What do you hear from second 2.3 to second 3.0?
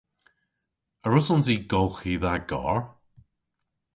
garr?